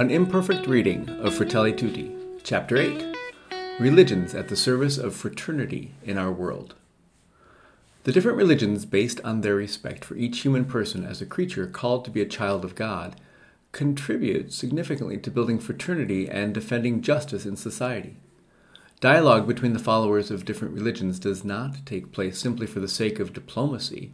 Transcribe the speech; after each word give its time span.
An 0.00 0.10
imperfect 0.10 0.66
reading 0.66 1.10
of 1.20 1.34
Fratelli 1.34 1.74
Tutti, 1.74 2.10
Chapter 2.42 2.78
8 2.78 3.14
Religions 3.78 4.34
at 4.34 4.48
the 4.48 4.56
Service 4.56 4.96
of 4.96 5.14
Fraternity 5.14 5.92
in 6.02 6.16
Our 6.16 6.32
World. 6.32 6.74
The 8.04 8.12
different 8.12 8.38
religions, 8.38 8.86
based 8.86 9.20
on 9.24 9.42
their 9.42 9.56
respect 9.56 10.06
for 10.06 10.14
each 10.14 10.40
human 10.40 10.64
person 10.64 11.04
as 11.04 11.20
a 11.20 11.26
creature 11.26 11.66
called 11.66 12.06
to 12.06 12.10
be 12.10 12.22
a 12.22 12.26
child 12.26 12.64
of 12.64 12.74
God, 12.74 13.20
contribute 13.72 14.54
significantly 14.54 15.18
to 15.18 15.30
building 15.30 15.58
fraternity 15.58 16.30
and 16.30 16.54
defending 16.54 17.02
justice 17.02 17.44
in 17.44 17.56
society. 17.56 18.16
Dialogue 19.00 19.46
between 19.46 19.74
the 19.74 19.78
followers 19.78 20.30
of 20.30 20.46
different 20.46 20.72
religions 20.72 21.18
does 21.18 21.44
not 21.44 21.84
take 21.84 22.10
place 22.10 22.38
simply 22.38 22.66
for 22.66 22.80
the 22.80 22.88
sake 22.88 23.20
of 23.20 23.34
diplomacy, 23.34 24.12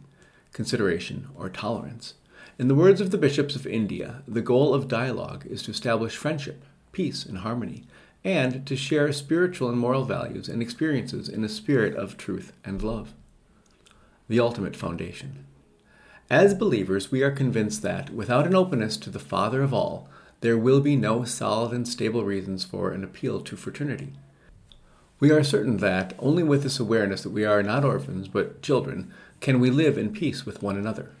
consideration, 0.51 1.29
or 1.33 1.47
tolerance. 1.47 2.15
In 2.59 2.69
the 2.69 2.75
words 2.75 3.01
of 3.01 3.11
the 3.11 3.19
bishops 3.19 3.55
of 3.55 3.67
India, 3.67 4.23
the 4.27 4.41
goal 4.41 4.73
of 4.73 4.87
dialogue 4.87 5.45
is 5.47 5.61
to 5.63 5.71
establish 5.71 6.15
friendship, 6.15 6.65
peace, 6.91 7.23
and 7.23 7.39
harmony, 7.39 7.83
and 8.23 8.65
to 8.65 8.75
share 8.75 9.13
spiritual 9.13 9.69
and 9.69 9.77
moral 9.77 10.05
values 10.05 10.49
and 10.49 10.59
experiences 10.59 11.29
in 11.29 11.43
a 11.43 11.49
spirit 11.49 11.95
of 11.95 12.17
truth 12.17 12.53
and 12.65 12.81
love. 12.81 13.13
The 14.27 14.39
ultimate 14.39 14.75
foundation. 14.75 15.45
As 16.31 16.55
believers, 16.55 17.11
we 17.11 17.21
are 17.21 17.29
convinced 17.29 17.83
that, 17.83 18.09
without 18.09 18.47
an 18.47 18.55
openness 18.55 18.97
to 18.97 19.11
the 19.11 19.19
Father 19.19 19.61
of 19.61 19.71
all, 19.71 20.09
there 20.41 20.57
will 20.57 20.81
be 20.81 20.95
no 20.95 21.25
solid 21.25 21.73
and 21.73 21.87
stable 21.87 22.23
reasons 22.23 22.63
for 22.63 22.89
an 22.89 23.03
appeal 23.03 23.39
to 23.41 23.55
fraternity. 23.55 24.13
We 25.19 25.29
are 25.29 25.43
certain 25.43 25.77
that, 25.77 26.15
only 26.17 26.41
with 26.41 26.63
this 26.63 26.79
awareness 26.79 27.21
that 27.21 27.29
we 27.29 27.45
are 27.45 27.61
not 27.61 27.85
orphans 27.85 28.27
but 28.27 28.63
children, 28.63 29.13
can 29.41 29.59
we 29.59 29.69
live 29.69 29.95
in 29.95 30.11
peace 30.11 30.43
with 30.43 30.63
one 30.63 30.75
another. 30.75 31.11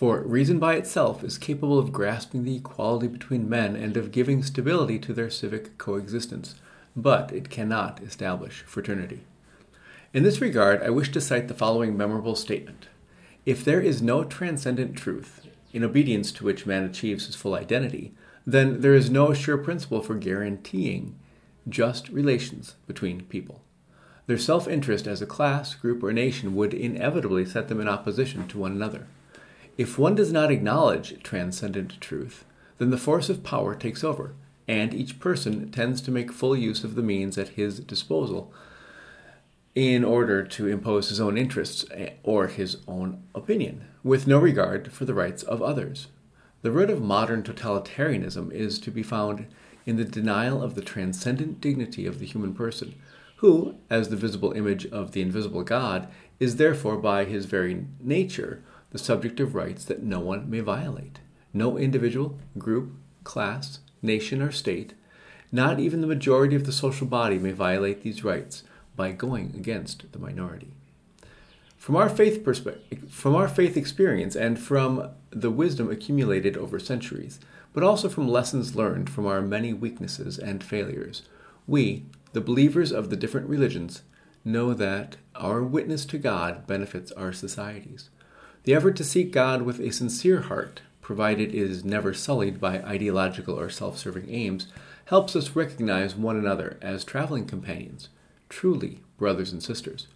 For 0.00 0.22
reason 0.22 0.58
by 0.58 0.76
itself 0.76 1.22
is 1.22 1.36
capable 1.36 1.78
of 1.78 1.92
grasping 1.92 2.44
the 2.44 2.56
equality 2.56 3.06
between 3.06 3.50
men 3.50 3.76
and 3.76 3.98
of 3.98 4.12
giving 4.12 4.42
stability 4.42 4.98
to 4.98 5.12
their 5.12 5.28
civic 5.28 5.76
coexistence, 5.76 6.54
but 6.96 7.30
it 7.32 7.50
cannot 7.50 8.02
establish 8.02 8.62
fraternity. 8.62 9.20
In 10.14 10.22
this 10.22 10.40
regard, 10.40 10.82
I 10.82 10.88
wish 10.88 11.12
to 11.12 11.20
cite 11.20 11.48
the 11.48 11.54
following 11.54 11.98
memorable 11.98 12.34
statement 12.34 12.86
If 13.44 13.62
there 13.62 13.82
is 13.82 14.00
no 14.00 14.24
transcendent 14.24 14.96
truth, 14.96 15.46
in 15.70 15.84
obedience 15.84 16.32
to 16.32 16.44
which 16.44 16.64
man 16.64 16.84
achieves 16.84 17.26
his 17.26 17.36
full 17.36 17.54
identity, 17.54 18.14
then 18.46 18.80
there 18.80 18.94
is 18.94 19.10
no 19.10 19.34
sure 19.34 19.58
principle 19.58 20.00
for 20.00 20.14
guaranteeing 20.14 21.14
just 21.68 22.08
relations 22.08 22.74
between 22.86 23.24
people. 23.24 23.60
Their 24.26 24.38
self 24.38 24.66
interest 24.66 25.06
as 25.06 25.20
a 25.20 25.26
class, 25.26 25.74
group, 25.74 26.02
or 26.02 26.10
nation 26.14 26.56
would 26.56 26.72
inevitably 26.72 27.44
set 27.44 27.68
them 27.68 27.82
in 27.82 27.86
opposition 27.86 28.48
to 28.48 28.58
one 28.58 28.72
another. 28.72 29.06
If 29.80 29.98
one 29.98 30.14
does 30.14 30.30
not 30.30 30.50
acknowledge 30.50 31.22
transcendent 31.22 32.02
truth, 32.02 32.44
then 32.76 32.90
the 32.90 32.98
force 32.98 33.30
of 33.30 33.42
power 33.42 33.74
takes 33.74 34.04
over, 34.04 34.34
and 34.68 34.92
each 34.92 35.18
person 35.18 35.70
tends 35.70 36.02
to 36.02 36.10
make 36.10 36.30
full 36.30 36.54
use 36.54 36.84
of 36.84 36.96
the 36.96 37.02
means 37.02 37.38
at 37.38 37.56
his 37.56 37.80
disposal 37.80 38.52
in 39.74 40.04
order 40.04 40.42
to 40.42 40.68
impose 40.68 41.08
his 41.08 41.18
own 41.18 41.38
interests 41.38 41.86
eh, 41.94 42.10
or 42.22 42.48
his 42.48 42.76
own 42.86 43.22
opinion, 43.34 43.86
with 44.04 44.26
no 44.26 44.38
regard 44.38 44.92
for 44.92 45.06
the 45.06 45.14
rights 45.14 45.42
of 45.44 45.62
others. 45.62 46.08
The 46.60 46.72
root 46.72 46.90
of 46.90 47.00
modern 47.00 47.42
totalitarianism 47.42 48.52
is 48.52 48.78
to 48.80 48.90
be 48.90 49.02
found 49.02 49.46
in 49.86 49.96
the 49.96 50.04
denial 50.04 50.62
of 50.62 50.74
the 50.74 50.82
transcendent 50.82 51.58
dignity 51.62 52.04
of 52.04 52.18
the 52.18 52.26
human 52.26 52.52
person, 52.52 52.96
who, 53.36 53.76
as 53.88 54.10
the 54.10 54.16
visible 54.16 54.52
image 54.52 54.84
of 54.88 55.12
the 55.12 55.22
invisible 55.22 55.62
God, 55.62 56.06
is 56.38 56.56
therefore 56.56 56.98
by 56.98 57.24
his 57.24 57.46
very 57.46 57.86
nature 57.98 58.62
the 58.90 58.98
subject 58.98 59.40
of 59.40 59.54
rights 59.54 59.84
that 59.84 60.02
no 60.02 60.20
one 60.20 60.50
may 60.50 60.60
violate. 60.60 61.20
No 61.52 61.76
individual, 61.76 62.38
group, 62.58 62.92
class, 63.24 63.80
nation, 64.02 64.42
or 64.42 64.52
state, 64.52 64.94
not 65.52 65.80
even 65.80 66.00
the 66.00 66.06
majority 66.06 66.54
of 66.54 66.64
the 66.64 66.72
social 66.72 67.06
body, 67.06 67.38
may 67.38 67.52
violate 67.52 68.02
these 68.02 68.24
rights 68.24 68.62
by 68.96 69.12
going 69.12 69.52
against 69.56 70.10
the 70.12 70.18
minority. 70.18 70.72
From 71.76 71.96
our 71.96 72.08
faith 72.08 72.44
perspective, 72.44 73.10
from 73.10 73.34
our 73.34 73.48
faith 73.48 73.76
experience 73.76 74.36
and 74.36 74.58
from 74.58 75.10
the 75.30 75.50
wisdom 75.50 75.90
accumulated 75.90 76.56
over 76.56 76.78
centuries, 76.78 77.40
but 77.72 77.82
also 77.82 78.08
from 78.08 78.28
lessons 78.28 78.76
learned 78.76 79.08
from 79.08 79.26
our 79.26 79.40
many 79.40 79.72
weaknesses 79.72 80.38
and 80.38 80.62
failures, 80.62 81.22
we, 81.66 82.04
the 82.32 82.40
believers 82.40 82.92
of 82.92 83.10
the 83.10 83.16
different 83.16 83.48
religions, 83.48 84.02
know 84.44 84.74
that 84.74 85.16
our 85.34 85.62
witness 85.62 86.04
to 86.06 86.18
God 86.18 86.66
benefits 86.66 87.12
our 87.12 87.32
societies. 87.32 88.10
The 88.64 88.74
effort 88.74 88.96
to 88.96 89.04
seek 89.04 89.32
God 89.32 89.62
with 89.62 89.80
a 89.80 89.90
sincere 89.90 90.42
heart, 90.42 90.82
provided 91.00 91.54
it 91.54 91.54
is 91.54 91.84
never 91.84 92.12
sullied 92.12 92.60
by 92.60 92.82
ideological 92.82 93.58
or 93.58 93.70
self 93.70 93.98
serving 93.98 94.28
aims, 94.28 94.66
helps 95.06 95.34
us 95.34 95.56
recognize 95.56 96.14
one 96.14 96.36
another 96.36 96.78
as 96.82 97.02
traveling 97.02 97.46
companions, 97.46 98.10
truly 98.48 99.00
brothers 99.16 99.52
and 99.52 99.62
sisters. 99.62 100.08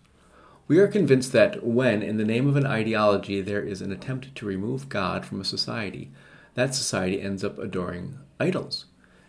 We 0.68 0.78
are 0.78 0.88
convinced 0.88 1.32
that 1.32 1.64
when, 1.64 2.02
in 2.02 2.16
the 2.16 2.24
name 2.24 2.46
of 2.46 2.56
an 2.56 2.66
ideology, 2.66 3.40
there 3.40 3.62
is 3.62 3.82
an 3.82 3.92
attempt 3.92 4.34
to 4.34 4.46
remove 4.46 4.88
God 4.88 5.24
from 5.24 5.40
a 5.40 5.44
society, 5.44 6.10
that 6.54 6.74
society 6.74 7.20
ends 7.20 7.44
up 7.44 7.58
adoring 7.58 8.18
idols. 8.38 8.86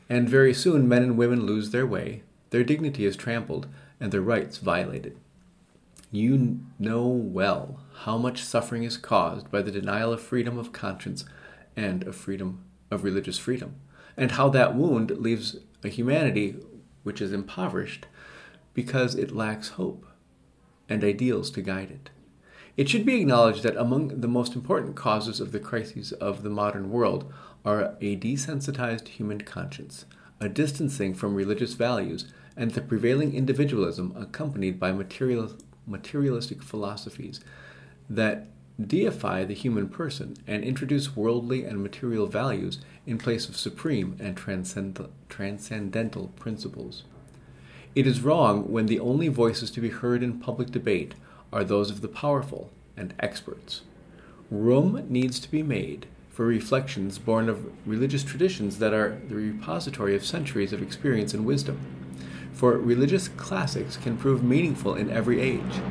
And 0.10 0.30
very 0.30 0.54
soon, 0.54 0.88
men 0.88 1.04
and 1.04 1.18
women 1.18 1.46
lose 1.46 1.72
their 1.72 1.86
way, 1.86 2.24
their 2.52 2.64
dignity 2.64 3.06
is 3.06 3.16
trampled, 3.16 3.68
and 4.00 4.12
their 4.12 4.22
rights 4.22 4.58
violated. 4.58 5.18
You 6.12 6.62
know 6.80 7.08
well 7.08 7.82
how 8.04 8.18
much 8.18 8.44
suffering 8.44 8.84
is 8.84 8.98
caused 8.98 9.52
by 9.52 9.62
the 9.62 9.72
denial 9.72 10.14
of 10.14 10.22
freedom 10.22 10.58
of 10.58 10.72
conscience 10.72 11.26
and 11.76 12.04
of 12.04 12.16
freedom 12.16 12.64
of 12.92 13.04
religious 13.04 13.38
freedom, 13.38 13.76
and 14.16 14.32
how 14.32 14.50
that 14.50 14.76
wound 14.76 15.12
leaves 15.12 15.58
a 15.84 15.90
humanity 15.90 16.56
which 17.04 17.22
is 17.22 17.34
impoverished 17.34 18.06
because 18.74 19.16
it 19.16 19.36
lacks 19.36 19.70
hope 19.70 20.06
and 20.88 21.04
ideals 21.04 21.50
to 21.52 21.62
guide 21.62 21.92
it. 21.92 22.10
It 22.78 22.90
should 22.90 23.06
be 23.06 23.22
acknowledged 23.22 23.64
that 23.64 23.78
among 23.78 24.20
the 24.20 24.28
most 24.28 24.54
important 24.54 24.96
causes 24.96 25.40
of 25.40 25.52
the 25.52 25.60
crises 25.60 26.12
of 26.14 26.44
the 26.44 26.50
modern 26.50 26.92
world 26.92 27.32
are 27.64 27.96
a 28.02 28.18
desensitized 28.18 29.08
human 29.08 29.42
conscience, 29.42 30.06
a 30.42 30.50
distancing 30.50 31.14
from 31.14 31.36
religious 31.36 31.74
values, 31.74 32.32
and 32.58 32.72
the 32.72 32.82
prevailing 32.82 33.34
individualism 33.34 34.14
accompanied 34.18 34.80
by 34.80 34.92
material, 34.92 35.54
materialistic 35.88 36.62
philosophies 36.62 37.40
that 38.10 38.48
deify 38.80 39.46
the 39.46 39.54
human 39.54 39.88
person 39.88 40.36
and 40.46 40.64
introduce 40.64 41.16
worldly 41.16 41.64
and 41.64 41.82
material 41.82 42.28
values 42.28 42.80
in 43.06 43.18
place 43.18 43.48
of 43.48 43.56
supreme 43.56 44.18
and 44.20 44.36
transcend- 44.36 45.10
transcendental 45.30 46.28
principles. 46.38 47.04
It 47.96 48.06
is 48.06 48.22
wrong 48.22 48.72
when 48.72 48.88
the 48.88 49.00
only 49.00 49.30
voices 49.30 49.72
to 49.72 49.82
be 49.82 49.90
heard 49.90 50.22
in 50.22 50.40
public 50.40 50.72
debate 50.72 51.16
are 51.54 51.64
those 51.64 51.90
of 51.90 52.02
the 52.02 52.10
powerful 52.10 52.70
and 52.98 53.14
experts. 53.20 53.82
Room 54.52 55.06
needs 55.10 55.40
to 55.40 55.50
be 55.50 55.64
made 55.64 56.06
for 56.30 56.46
reflections 56.46 57.18
born 57.18 57.48
of 57.48 57.66
religious 57.88 58.24
traditions 58.24 58.80
that 58.80 58.94
are 58.94 59.18
the 59.30 59.36
repository 59.36 60.14
of 60.14 60.26
centuries 60.26 60.74
of 60.74 60.82
experience 60.82 61.34
and 61.34 61.46
wisdom. 61.46 61.80
For 62.56 62.78
religious 62.78 63.28
classics 63.28 63.98
can 63.98 64.16
prove 64.16 64.42
meaningful 64.42 64.96
in 64.96 65.10
every 65.10 65.42
age. 65.42 65.82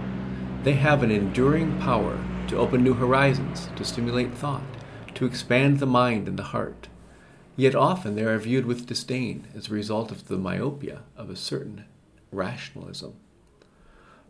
They 0.63 0.73
have 0.73 1.03
an 1.03 1.11
enduring 1.11 1.79
power 1.79 2.19
to 2.49 2.57
open 2.57 2.83
new 2.83 2.95
horizons, 2.95 3.69
to 3.77 3.85
stimulate 3.85 4.33
thought, 4.33 4.63
to 5.15 5.27
expand 5.27 5.79
the 5.79 5.87
mind 5.87 6.27
and 6.27 6.39
the 6.39 6.43
heart. 6.55 6.89
Yet 7.55 7.75
often 7.75 8.15
they 8.15 8.25
are 8.25 8.39
viewed 8.39 8.65
with 8.65 8.87
disdain 8.87 9.47
as 9.55 9.69
a 9.69 9.75
result 9.75 10.11
of 10.11 10.29
the 10.29 10.39
myopia 10.39 11.03
of 11.19 11.29
a 11.29 11.37
certain 11.37 11.85
rationalism. 12.33 13.13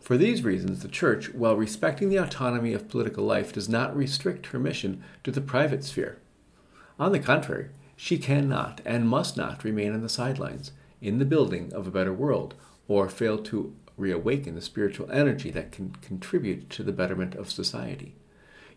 For 0.00 0.16
these 0.16 0.42
reasons, 0.42 0.82
the 0.82 0.88
Church, 0.88 1.32
while 1.32 1.54
respecting 1.54 2.08
the 2.08 2.16
autonomy 2.16 2.72
of 2.72 2.88
political 2.88 3.24
life, 3.24 3.52
does 3.52 3.68
not 3.68 3.96
restrict 3.96 4.46
her 4.46 4.58
mission 4.58 5.04
to 5.22 5.30
the 5.30 5.40
private 5.40 5.84
sphere. 5.84 6.18
On 6.98 7.12
the 7.12 7.20
contrary, 7.20 7.68
she 7.94 8.18
cannot 8.18 8.80
and 8.84 9.08
must 9.08 9.36
not 9.36 9.62
remain 9.62 9.94
on 9.94 10.02
the 10.02 10.08
sidelines 10.08 10.72
in 11.04 11.18
the 11.18 11.24
building 11.24 11.72
of 11.72 11.86
a 11.86 11.90
better 11.90 12.12
world 12.12 12.54
or 12.88 13.08
fail 13.08 13.38
to 13.38 13.74
reawaken 13.96 14.54
the 14.54 14.60
spiritual 14.60 15.10
energy 15.10 15.50
that 15.50 15.70
can 15.70 15.90
contribute 16.02 16.68
to 16.70 16.82
the 16.82 16.92
betterment 16.92 17.34
of 17.34 17.50
society. 17.50 18.14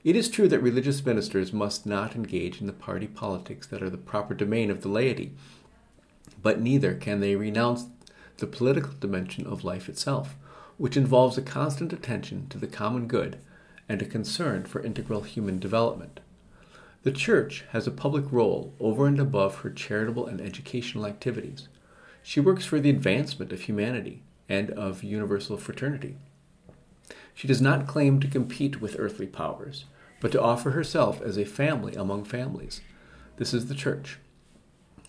It 0.03 0.15
is 0.15 0.29
true 0.29 0.47
that 0.49 0.61
religious 0.61 1.05
ministers 1.05 1.51
must 1.51 1.85
not 1.85 2.15
engage 2.15 2.61
in 2.61 2.67
the 2.67 2.73
party 2.73 3.07
politics 3.07 3.65
that 3.67 3.81
are 3.81 3.89
the 3.89 3.97
proper 3.97 4.33
domain 4.33 4.69
of 4.69 4.81
the 4.81 4.89
laity, 4.89 5.33
but 6.41 6.61
neither 6.61 6.93
can 6.93 7.19
they 7.19 7.35
renounce 7.35 7.87
the 8.37 8.47
political 8.47 8.93
dimension 8.99 9.47
of 9.47 9.63
life 9.63 9.89
itself 9.89 10.35
which 10.77 10.95
involves 10.95 11.37
a 11.37 11.41
constant 11.41 11.91
attention 11.91 12.47
to 12.49 12.57
the 12.57 12.67
common 12.67 13.07
good 13.07 13.39
and 13.89 14.01
a 14.01 14.05
concern 14.05 14.63
for 14.63 14.83
integral 14.83 15.21
human 15.21 15.59
development. 15.59 16.19
The 17.03 17.11
Church 17.11 17.63
has 17.71 17.87
a 17.87 17.91
public 17.91 18.31
role 18.31 18.73
over 18.79 19.07
and 19.07 19.19
above 19.19 19.61
her 19.61 19.69
charitable 19.69 20.27
and 20.27 20.41
educational 20.41 21.05
activities. 21.05 21.67
She 22.27 22.41
works 22.41 22.65
for 22.65 22.81
the 22.81 22.89
advancement 22.89 23.53
of 23.53 23.61
humanity 23.61 24.21
and 24.49 24.69
of 24.71 25.01
universal 25.01 25.55
fraternity. 25.55 26.17
She 27.33 27.47
does 27.47 27.61
not 27.61 27.87
claim 27.87 28.19
to 28.19 28.27
compete 28.27 28.81
with 28.81 28.99
earthly 28.99 29.27
powers, 29.27 29.85
but 30.19 30.33
to 30.33 30.41
offer 30.41 30.71
herself 30.71 31.21
as 31.21 31.37
a 31.37 31.45
family 31.45 31.95
among 31.95 32.25
families. 32.25 32.81
This 33.37 33.53
is 33.53 33.67
the 33.67 33.75
Church. 33.75 34.19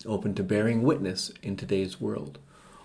open 0.05 0.33
to 0.35 0.43
bearing 0.43 0.81
witness 0.81 1.33
in 1.43 1.57
today's 1.57 1.99
world, 1.99 2.39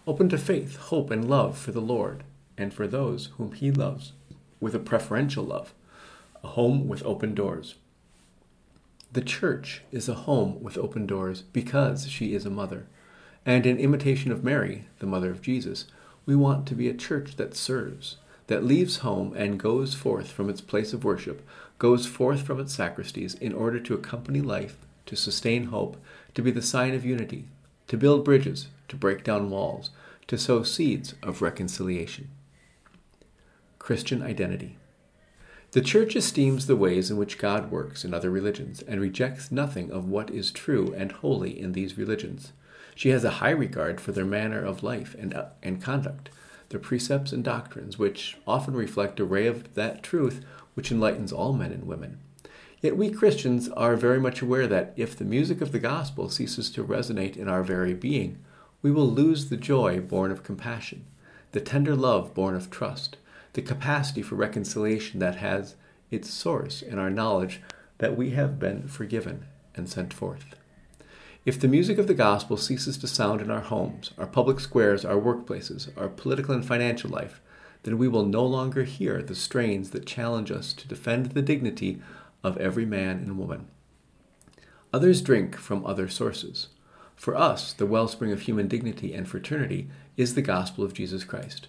open 0.05 0.29
to 0.31 0.37
faith, 0.37 0.79
hope, 0.79 1.13
and 1.13 1.31
love 1.31 1.57
for 1.57 1.71
the 1.71 1.81
Lord 1.81 2.25
and 2.59 2.75
for 2.75 2.89
those 2.89 3.27
whom 3.37 3.53
He 3.53 3.71
loves 3.71 4.15
with 4.59 4.75
a 4.75 4.81
preferential 4.81 5.45
love, 5.45 5.75
a 6.43 6.49
home 6.49 6.89
with 6.89 7.05
open 7.05 7.37
doors. 7.37 7.77
The 9.13 9.23
church 9.23 9.83
is 9.93 10.09
a 10.09 10.15
home 10.27 10.61
with 10.61 10.77
open 10.77 11.07
doors 11.07 11.43
because 11.53 12.11
she 12.11 12.35
is 12.35 12.45
a 12.45 12.51
mother. 12.51 12.89
And 13.47 13.67
in 13.67 13.79
imitation 13.79 14.33
of 14.33 14.45
Mary, 14.45 14.87
the 15.01 15.07
mother 15.07 15.31
of 15.31 15.43
Jesus, 15.43 15.87
we 16.27 16.35
want 16.35 16.67
to 16.67 16.75
be 16.75 16.89
a 16.89 16.95
church 16.95 17.37
that 17.37 17.55
serves, 17.55 18.17
that 18.47 18.65
leaves 18.65 18.99
home 18.99 19.35
and 19.37 19.61
goes 19.61 19.95
forth 19.95 20.31
from 20.31 20.49
its 20.49 20.61
place 20.61 20.93
of 20.93 21.05
worship, 21.05 21.47
goes 21.79 22.07
forth 22.07 22.43
from 22.43 22.61
its 22.61 22.75
sacristies 22.75 23.35
in 23.35 23.53
order 23.53 23.79
to 23.81 23.95
accompany 23.95 24.41
life, 24.41 24.79
to 25.07 25.17
sustain 25.17 25.67
hope, 25.67 25.97
to 26.35 26.43
be 26.43 26.51
the 26.51 26.63
sign 26.63 26.95
of 26.95 27.05
unity, 27.05 27.45
to 27.89 27.97
build 27.97 28.25
bridges, 28.25 28.69
to 28.89 28.97
break 28.97 29.25
down 29.25 29.51
walls, 29.51 29.91
to 30.27 30.39
sow 30.39 30.63
seeds 30.63 31.15
of 31.23 31.43
reconciliation. 31.43 32.29
Christian 33.79 34.23
identity. 34.23 34.79
The 35.73 35.83
Church 35.83 36.17
esteems 36.17 36.67
the 36.67 36.77
ways 36.77 37.11
in 37.11 37.17
which 37.17 37.37
God 37.37 37.71
works 37.71 38.05
in 38.05 38.15
other 38.15 38.31
religions 38.31 38.81
and 38.81 39.01
rejects 39.01 39.51
nothing 39.51 39.91
of 39.91 40.09
what 40.09 40.31
is 40.31 40.51
true 40.51 40.95
and 40.97 41.13
holy 41.13 41.61
in 41.61 41.73
these 41.73 41.99
religions. 41.99 42.53
She 42.95 43.11
has 43.11 43.25
a 43.25 43.39
high 43.43 43.51
regard 43.51 44.01
for 44.01 44.13
their 44.13 44.25
manner 44.25 44.65
of 44.65 44.83
life 44.83 45.17
and, 45.19 45.35
uh, 45.35 45.47
and 45.63 45.83
conduct, 45.83 46.31
their 46.69 46.81
precepts 46.81 47.33
and 47.33 47.43
doctrines, 47.43 47.99
which 47.99 48.37
often 48.47 48.75
reflect 48.75 49.21
a 49.21 49.25
ray 49.25 49.47
of 49.47 49.75
that 49.75 50.03
truth 50.03 50.45
which 50.75 50.91
enlightens 50.91 51.33
all 51.33 51.53
men 51.53 51.73
and 51.73 51.87
women. 51.87 52.19
Yet 52.81 52.97
we 52.97 53.11
Christians 53.11 53.69
are 53.71 53.97
very 53.97 54.21
much 54.21 54.43
aware 54.43 54.67
that 54.67 54.93
if 54.97 55.17
the 55.17 55.25
music 55.25 55.61
of 55.61 55.73
the 55.73 55.79
gospel 55.79 56.29
ceases 56.29 56.71
to 56.71 56.85
resonate 56.85 57.37
in 57.37 57.49
our 57.49 57.63
very 57.63 57.95
being, 57.95 58.39
we 58.83 58.91
will 58.91 59.11
lose 59.11 59.49
the 59.49 59.57
joy 59.57 60.01
born 60.01 60.31
of 60.31 60.43
compassion, 60.43 61.07
the 61.53 61.61
tender 61.61 61.97
love 61.97 62.35
born 62.35 62.55
of 62.55 62.71
trust, 62.71 63.17
the 63.55 63.63
capacity 63.63 64.21
for 64.21 64.35
reconciliation 64.35 65.19
that 65.21 65.37
has 65.37 65.77
its 66.11 66.29
source 66.29 66.83
in 66.83 66.99
our 66.99 67.11
knowledge 67.11 67.63
that 67.99 68.17
we 68.17 68.31
have 68.31 68.59
been 68.59 68.87
forgiven 68.87 69.47
and 69.75 69.89
sent 69.89 70.13
forth. 70.13 70.55
If 71.45 71.61
the 71.61 71.69
music 71.69 71.99
of 71.99 72.07
the 72.07 72.15
gospel 72.15 72.57
ceases 72.57 72.97
to 72.99 73.07
sound 73.07 73.43
in 73.43 73.51
our 73.51 73.61
homes, 73.61 74.13
our 74.17 74.27
public 74.27 74.61
squares, 74.61 75.05
our 75.05 75.21
workplaces, 75.21 75.91
our 75.95 76.09
political 76.09 76.55
and 76.55 76.65
financial 76.65 77.11
life, 77.11 77.43
then 77.83 77.99
we 77.99 78.09
will 78.09 78.25
no 78.25 78.47
longer 78.47 78.85
hear 78.85 79.21
the 79.21 79.35
strains 79.35 79.91
that 79.91 80.07
challenge 80.07 80.51
us 80.51 80.73
to 80.73 80.89
defend 80.89 81.27
the 81.27 81.43
dignity 81.43 82.01
of 82.43 82.57
every 82.57 82.87
man 82.87 83.19
and 83.19 83.39
woman. 83.39 83.69
Others 84.91 85.21
drink 85.21 85.57
from 85.57 85.85
other 85.85 86.09
sources. 86.09 86.69
For 87.15 87.37
us, 87.37 87.75
the 87.75 87.85
wellspring 87.85 88.33
of 88.33 88.43
human 88.43 88.67
dignity 88.67 89.13
and 89.13 89.29
fraternity 89.29 89.89
is 90.17 90.35
the 90.35 90.43
gospel 90.43 90.83
of 90.83 90.95
Jesus 90.95 91.25
Christ. 91.25 91.69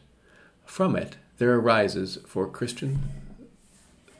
From 0.63 0.95
it, 0.95 1.17
there 1.37 1.53
arises 1.55 2.17
for 2.25 2.47
Christian 2.47 2.99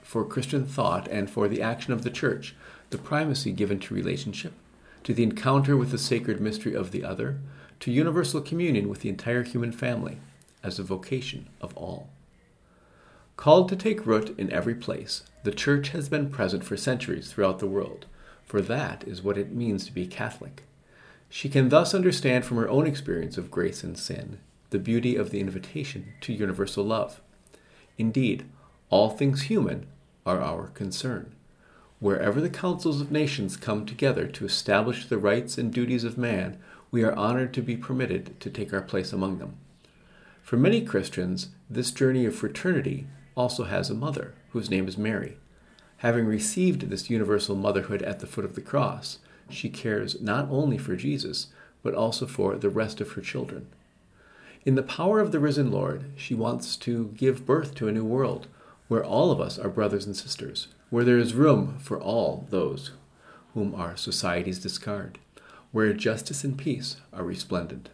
for 0.01 0.24
Christian 0.24 0.66
thought 0.66 1.08
and 1.08 1.30
for 1.30 1.48
the 1.48 1.62
action 1.62 1.92
of 1.92 2.04
the 2.04 2.12
church 2.12 2.56
the 2.92 2.98
primacy 2.98 3.51
given 3.51 3.80
to 3.80 3.94
relationship, 3.94 4.54
to 5.06 5.13
the 5.13 5.24
encounter 5.24 5.78
with 5.78 5.92
the 5.92 6.00
sacred 6.00 6.42
mystery 6.42 6.74
of 6.74 6.90
the 6.92 7.06
other, 7.06 7.40
to 7.80 7.92
universal 7.92 8.42
communion 8.42 8.90
with 8.90 9.02
the 9.02 9.10
entire 9.10 9.44
human 9.44 9.72
family, 9.72 10.18
as 10.63 10.80
a 10.80 10.84
vocation 10.84 11.48
of 11.62 11.78
all. 11.78 12.10
Called 13.38 13.69
to 13.69 13.75
take 13.75 14.07
root 14.07 14.34
in 14.38 14.52
every 14.52 14.74
place, 14.74 15.22
the 15.44 15.52
Church 15.52 15.90
has 15.90 16.10
been 16.10 16.31
present 16.31 16.63
for 16.63 16.75
centuries 16.75 17.31
throughout 17.31 17.60
the 17.60 17.68
world, 17.68 18.07
for 18.44 18.62
that 18.62 19.04
is 19.07 19.22
what 19.22 19.38
it 19.38 19.54
means 19.54 19.86
to 19.86 19.94
be 19.94 20.07
Catholic. 20.07 20.63
She 21.30 21.50
can 21.50 21.69
thus 21.69 21.94
understand 21.94 22.44
from 22.44 22.58
her 22.58 22.68
own 22.68 22.88
experience 22.88 23.38
of 23.38 23.51
grace 23.51 23.84
and 23.84 23.98
sin 23.98 24.40
the 24.72 24.80
beauty 24.80 25.16
of 25.16 25.30
the 25.30 25.40
invitation 25.40 26.13
to 26.22 26.34
universal 26.34 26.84
love. 26.84 27.22
Indeed, 28.00 28.46
all 28.90 29.12
things 29.12 29.44
human 29.44 29.86
are 30.25 30.42
our 30.42 30.69
concern 30.69 31.36
wherever 32.00 32.42
the 32.42 32.50
councils 32.50 33.01
of 33.01 33.12
nations 33.12 33.57
come 33.57 33.86
together 33.86 34.27
to 34.27 34.45
establish 34.45 35.06
the 35.06 35.18
rights 35.18 35.57
and 35.57 35.74
duties 35.74 36.03
of 36.03 36.18
man, 36.18 36.57
we 36.92 37.03
are 37.03 37.15
honored 37.15 37.53
to 37.53 37.62
be 37.62 37.77
permitted 37.77 38.39
to 38.39 38.50
take 38.50 38.74
our 38.74 38.81
place 38.81 39.12
among 39.13 39.38
them. 39.38 39.56
For 40.42 40.57
many 40.57 40.81
Christians, 40.81 41.50
this 41.69 41.92
journey 41.92 42.25
of 42.25 42.36
fraternity 42.36 43.07
also 43.36 43.63
has 43.63 43.89
a 43.89 43.95
mother, 43.95 44.33
whose 44.51 44.69
name 44.69 44.88
is 44.88 44.97
Mary. 44.97 45.38
Having 45.97 46.25
received 46.25 46.89
this 46.89 47.09
universal 47.09 47.56
motherhood 47.56 48.01
at 48.03 48.19
the 48.19 48.27
foot 48.27 48.45
of 48.45 48.56
the 48.56 48.62
cross, 48.62 49.19
she 49.50 49.69
cares 49.69 50.21
not 50.21 50.48
only 50.50 50.77
for 50.77 50.95
Jesus, 50.95 51.48
but 51.81 51.94
also 51.94 52.25
for 52.25 52.56
the 52.56 52.69
rest 52.69 53.01
of 53.01 53.13
her 53.13 53.21
children. 53.21 53.68
In 54.65 54.75
the 54.75 54.83
power 54.83 55.19
of 55.19 55.31
the 55.31 55.39
risen 55.39 55.71
Lord, 55.71 56.06
she 56.15 56.33
wants 56.33 56.75
to 56.77 57.12
give 57.15 57.45
birth 57.45 57.75
to 57.75 57.88
a 57.88 57.91
new 57.91 58.06
world, 58.06 58.48
where 58.88 59.03
all 59.03 59.31
of 59.31 59.39
us 59.39 59.57
are 59.57 59.69
brothers 59.69 60.06
and 60.06 60.15
sisters, 60.15 60.68
where 60.95 61.03
there 61.03 61.18
is 61.18 61.33
room 61.33 61.77
for 61.77 62.00
all 62.00 62.47
those 62.51 62.92
whom 63.53 63.75
our 63.75 63.97
societies 63.97 64.59
discard, 64.59 65.19
where 65.74 65.92
justice 65.92 66.45
and 66.45 66.57
peace 66.57 66.95
are 67.12 67.25
resplendent. 67.25 67.89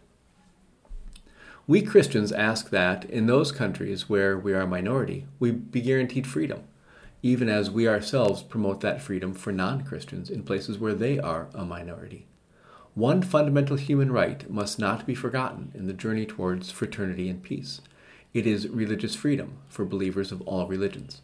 We 1.66 1.82
Christians 1.82 2.30
ask 2.30 2.70
that 2.70 3.04
in 3.06 3.26
those 3.26 3.50
countries 3.50 4.08
where 4.08 4.38
we 4.38 4.52
are 4.52 4.60
a 4.60 4.68
minority, 4.68 5.26
we 5.40 5.50
be 5.50 5.80
guaranteed 5.80 6.28
freedom, 6.28 6.62
even 7.24 7.48
as 7.48 7.72
we 7.72 7.88
ourselves 7.88 8.40
promote 8.44 8.82
that 8.82 9.02
freedom 9.02 9.34
for 9.34 9.50
non 9.50 9.82
Christians 9.82 10.30
in 10.30 10.44
places 10.44 10.78
where 10.78 10.94
they 10.94 11.18
are 11.18 11.48
a 11.56 11.64
minority. 11.64 12.28
One 12.94 13.20
fundamental 13.20 13.78
human 13.78 14.12
right 14.12 14.48
must 14.48 14.78
not 14.78 15.06
be 15.06 15.16
forgotten 15.16 15.72
in 15.74 15.88
the 15.88 15.92
journey 15.92 16.24
towards 16.24 16.70
fraternity 16.70 17.28
and 17.28 17.42
peace. 17.42 17.80
It 18.32 18.46
is 18.46 18.68
religious 18.68 19.16
freedom 19.16 19.54
for 19.68 19.84
believers 19.84 20.30
of 20.30 20.40
all 20.42 20.68
religions. 20.68 21.20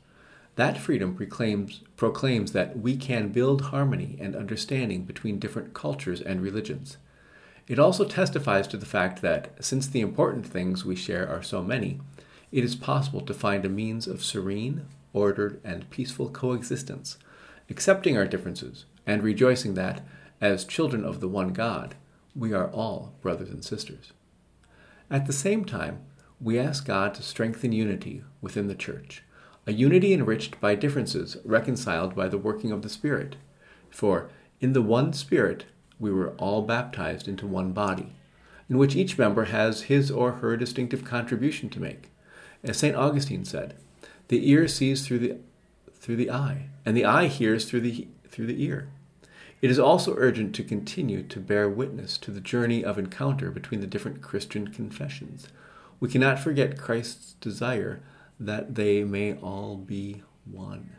That 0.59 0.77
freedom 0.77 1.15
proclaims, 1.15 1.83
proclaims 1.97 2.51
that 2.51 2.77
we 2.77 2.97
can 2.97 3.29
build 3.29 3.67
harmony 3.67 4.19
and 4.21 4.35
understanding 4.35 5.05
between 5.05 5.39
different 5.39 5.73
cultures 5.73 6.21
and 6.21 6.43
religions. 6.43 6.97
It 7.69 7.79
also 7.79 8.05
testifies 8.05 8.67
to 8.69 8.77
the 8.77 8.85
fact 8.85 9.23
that, 9.23 9.53
since 9.61 9.87
the 9.87 10.01
important 10.01 10.45
things 10.45 10.85
we 10.85 10.97
share 10.97 11.29
are 11.29 11.45
so 11.45 11.63
many, 11.63 12.01
it 12.51 12.65
is 12.65 12.75
possible 12.75 13.21
to 13.21 13.33
find 13.33 13.65
a 13.65 13.69
means 13.69 14.09
of 14.09 14.25
serene, 14.25 14.87
ordered, 15.13 15.61
and 15.63 15.89
peaceful 15.91 16.29
coexistence, 16.29 17.19
accepting 17.71 18.17
our 18.17 18.27
differences 18.27 18.85
and 19.07 19.23
rejoicing 19.23 19.75
that, 19.75 20.05
as 20.41 20.65
children 20.65 21.05
of 21.05 21.21
the 21.21 21.29
one 21.29 21.53
God, 21.53 21.95
we 22.35 22.53
are 22.53 22.69
all 22.73 23.15
brothers 23.21 23.51
and 23.51 23.65
sisters. 23.65 24.13
At 25.09 25.27
the 25.29 25.33
same 25.33 25.65
time, 25.65 26.01
we 26.41 26.59
ask 26.59 26.85
God 26.85 27.15
to 27.15 27.23
strengthen 27.23 27.71
unity 27.71 28.25
within 28.41 28.67
the 28.67 28.75
Church 28.75 29.23
a 29.69 29.73
unity 29.73 30.15
enriched 30.15 30.59
by 30.63 30.75
differences, 30.75 31.37
reconciled 31.45 32.17
by 32.17 32.27
the 32.27 32.39
working 32.39 32.73
of 32.73 32.81
the 32.81 32.89
Spirit. 32.89 33.37
For 33.91 34.31
in 34.63 34.73
the 34.73 34.81
one 34.81 35.13
Spirit 35.13 35.67
we 35.99 36.11
were 36.11 36.31
all 36.39 36.63
baptized 36.63 37.29
into 37.29 37.47
one 37.47 37.73
body, 37.73 38.15
in 38.71 38.79
which 38.79 38.97
each 38.97 39.19
member 39.19 39.45
has 39.45 39.83
his 39.83 40.11
or 40.11 40.33
her 40.33 40.57
distinctive 40.57 41.05
contribution 41.05 41.69
to 41.69 41.81
make. 41.81 42.11
As 42.65 42.79
St. 42.79 42.97
Augustine 42.97 43.45
said, 43.45 43.75
the 44.29 44.51
ear 44.51 44.69
sees 44.69 45.07
through 45.07 45.19
the, 45.19 45.37
through 45.93 46.17
the 46.17 46.31
eye, 46.31 46.71
and 46.87 46.97
the 46.97 47.05
eye 47.05 47.27
hears 47.27 47.67
through 47.67 47.83
the, 47.83 48.09
through 48.27 48.47
the 48.47 48.65
ear. 48.65 48.89
It 49.61 49.71
is 49.71 49.79
also 49.79 50.15
urgent 50.17 50.55
to 50.55 50.65
continue 50.65 51.23
to 51.25 51.41
bear 51.41 51.69
witness 51.69 52.17
to 52.19 52.31
the 52.31 52.41
journey 52.41 52.83
of 52.83 52.99
encounter 52.99 53.51
between 53.51 53.83
the 53.83 53.87
different 53.87 54.23
Christian 54.23 54.69
confessions. 54.69 55.49
We 56.01 56.09
cannot 56.09 56.39
forget 56.39 56.79
Christ's 56.79 57.35
desire 57.35 58.01
that 58.41 58.75
they 58.75 59.05
may 59.05 59.35
all 59.35 59.77
be 59.77 60.23
one. 60.45 60.91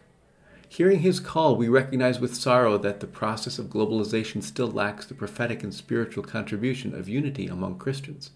Hearing 0.67 0.99
his 0.99 1.19
call, 1.19 1.55
we 1.55 1.67
recognize 1.67 2.19
with 2.19 2.35
sorrow 2.35 2.77
that 2.77 2.99
the 2.99 3.07
process 3.07 3.57
of 3.57 3.67
globalization 3.67 4.43
still 4.43 4.69
lacks 4.69 5.05
the 5.05 5.15
prophetic 5.15 5.63
and 5.63 5.73
spiritual 5.73 6.23
contribution 6.23 6.93
of 6.93 7.09
unity 7.09 7.47
among 7.47 7.79
Christians. 7.79 8.31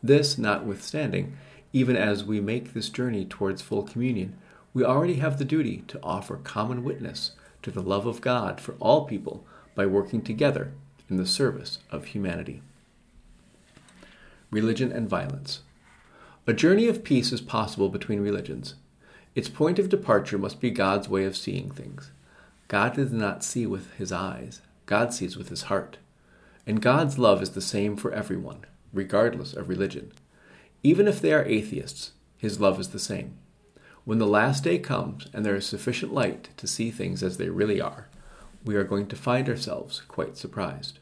This 0.00 0.38
notwithstanding, 0.38 1.36
even 1.72 1.96
as 1.96 2.22
we 2.22 2.40
make 2.40 2.72
this 2.72 2.88
journey 2.88 3.24
towards 3.24 3.62
full 3.62 3.82
communion, 3.82 4.36
we 4.72 4.84
already 4.84 5.14
have 5.14 5.38
the 5.38 5.44
duty 5.44 5.82
to 5.88 6.00
offer 6.02 6.36
common 6.36 6.84
witness 6.84 7.32
to 7.62 7.70
the 7.70 7.82
love 7.82 8.06
of 8.06 8.20
God 8.20 8.60
for 8.60 8.74
all 8.78 9.04
people 9.04 9.44
by 9.74 9.86
working 9.86 10.22
together 10.22 10.72
in 11.08 11.16
the 11.16 11.26
service 11.26 11.78
of 11.90 12.06
humanity. 12.06 12.62
Religion 14.50 14.92
and 14.92 15.08
violence. 15.08 15.62
A 16.44 16.52
journey 16.52 16.88
of 16.88 17.04
peace 17.04 17.30
is 17.30 17.40
possible 17.40 17.88
between 17.88 18.20
religions. 18.20 18.74
Its 19.36 19.48
point 19.48 19.78
of 19.78 19.88
departure 19.88 20.38
must 20.38 20.60
be 20.60 20.72
God's 20.72 21.08
way 21.08 21.24
of 21.24 21.36
seeing 21.36 21.70
things. 21.70 22.10
God 22.66 22.94
does 22.96 23.12
not 23.12 23.44
see 23.44 23.64
with 23.64 23.92
his 23.94 24.10
eyes, 24.10 24.60
God 24.86 25.14
sees 25.14 25.36
with 25.36 25.50
his 25.50 25.62
heart. 25.62 25.98
And 26.66 26.82
God's 26.82 27.16
love 27.16 27.42
is 27.42 27.50
the 27.50 27.60
same 27.60 27.96
for 27.96 28.10
everyone, 28.12 28.64
regardless 28.92 29.52
of 29.52 29.68
religion. 29.68 30.10
Even 30.82 31.06
if 31.06 31.20
they 31.20 31.32
are 31.32 31.44
atheists, 31.44 32.10
his 32.36 32.58
love 32.60 32.80
is 32.80 32.88
the 32.88 32.98
same. 32.98 33.38
When 34.04 34.18
the 34.18 34.26
last 34.26 34.64
day 34.64 34.80
comes 34.80 35.28
and 35.32 35.46
there 35.46 35.54
is 35.54 35.64
sufficient 35.64 36.12
light 36.12 36.48
to 36.56 36.66
see 36.66 36.90
things 36.90 37.22
as 37.22 37.36
they 37.36 37.50
really 37.50 37.80
are, 37.80 38.08
we 38.64 38.74
are 38.74 38.82
going 38.82 39.06
to 39.06 39.16
find 39.16 39.48
ourselves 39.48 40.02
quite 40.08 40.36
surprised. 40.36 40.98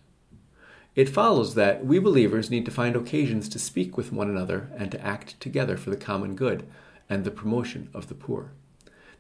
It 1.00 1.09
follows 1.09 1.54
that 1.54 1.83
we 1.83 1.99
believers 1.99 2.50
need 2.50 2.66
to 2.66 2.71
find 2.71 2.95
occasions 2.95 3.49
to 3.49 3.59
speak 3.59 3.97
with 3.97 4.12
one 4.12 4.28
another 4.28 4.69
and 4.76 4.92
to 4.92 5.02
act 5.02 5.40
together 5.40 5.78
for 5.78 5.88
the 5.88 5.97
common 5.97 6.37
good 6.37 6.66
and 7.09 7.25
the 7.25 7.30
promotion 7.30 7.88
of 7.95 8.09
the 8.09 8.14
poor. 8.14 8.52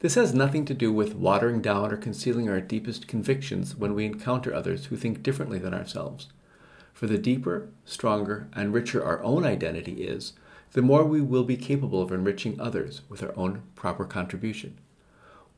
This 0.00 0.14
has 0.14 0.34
nothing 0.34 0.66
to 0.66 0.74
do 0.74 0.92
with 0.92 1.14
watering 1.14 1.62
down 1.62 1.90
or 1.90 1.96
concealing 1.96 2.50
our 2.50 2.60
deepest 2.60 3.08
convictions 3.08 3.74
when 3.74 3.94
we 3.94 4.04
encounter 4.04 4.52
others 4.52 4.86
who 4.86 4.96
think 4.98 5.22
differently 5.22 5.58
than 5.58 5.72
ourselves. 5.72 6.28
For 6.92 7.06
the 7.06 7.16
deeper, 7.16 7.70
stronger, 7.86 8.48
and 8.52 8.74
richer 8.74 9.02
our 9.02 9.22
own 9.22 9.46
identity 9.46 10.04
is, 10.04 10.34
the 10.72 10.82
more 10.82 11.04
we 11.04 11.22
will 11.22 11.44
be 11.44 11.56
capable 11.56 12.02
of 12.02 12.12
enriching 12.12 12.60
others 12.60 13.00
with 13.08 13.22
our 13.22 13.32
own 13.38 13.62
proper 13.74 14.04
contribution. 14.04 14.76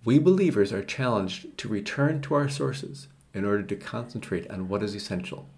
We 0.04 0.20
believers 0.20 0.72
are 0.72 0.84
challenged 0.84 1.58
to 1.58 1.68
return 1.68 2.20
to 2.20 2.34
our 2.34 2.48
sources 2.48 3.08
in 3.34 3.44
order 3.44 3.64
to 3.64 3.74
concentrate 3.74 4.48
on 4.48 4.68
what 4.68 4.84
is 4.84 4.94
essential 4.94 5.48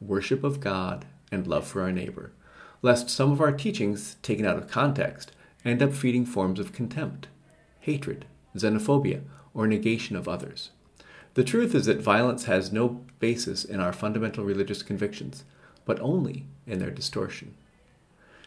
worship 0.00 0.42
of 0.42 0.60
God 0.60 1.04
and 1.30 1.46
love 1.46 1.66
for 1.66 1.82
our 1.82 1.92
neighbor, 1.92 2.32
lest 2.82 3.10
some 3.10 3.30
of 3.30 3.40
our 3.40 3.52
teachings, 3.52 4.16
taken 4.22 4.46
out 4.46 4.56
of 4.56 4.70
context, 4.70 5.32
end 5.64 5.82
up 5.82 5.92
feeding 5.92 6.24
forms 6.24 6.58
of 6.58 6.72
contempt 6.72 7.28
hatred, 7.80 8.26
xenophobia, 8.56 9.22
or 9.54 9.66
negation 9.66 10.14
of 10.14 10.28
others. 10.28 10.70
The 11.34 11.44
truth 11.44 11.74
is 11.74 11.86
that 11.86 12.02
violence 12.02 12.44
has 12.44 12.72
no 12.72 13.04
basis 13.20 13.64
in 13.64 13.80
our 13.80 13.92
fundamental 13.92 14.44
religious 14.44 14.82
convictions, 14.82 15.44
but 15.84 15.98
only 16.00 16.44
in 16.66 16.78
their 16.78 16.90
distortion. 16.90 17.54